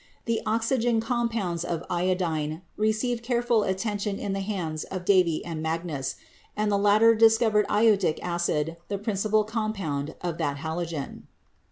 The 0.25 0.41
oxygen 0.47 0.99
compounds 0.99 1.63
of 1.63 1.83
iodine 1.87 2.63
received 2.75 3.21
careful 3.21 3.61
attention 3.61 4.17
in 4.17 4.33
the 4.33 4.39
hands 4.39 4.83
of 4.85 5.05
Davy 5.05 5.45
and 5.45 5.61
Magnus, 5.61 6.15
and 6.57 6.71
the 6.71 6.77
latter 6.79 7.13
discovered 7.13 7.67
iodic 7.67 8.17
acid, 8.23 8.77
the 8.87 8.97
principal 8.97 9.43
compound 9.43 10.15
of 10.21 10.39
that 10.39 10.57
halogen. 10.57 11.27